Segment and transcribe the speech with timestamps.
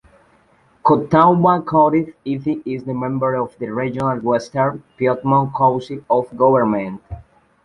[0.83, 7.03] Catawba County is a member of the regional Western Piedmont Council of Governments.